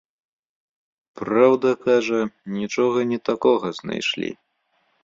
[1.21, 2.19] Праўда, кажа
[2.59, 4.29] нічога не такога знайшлі.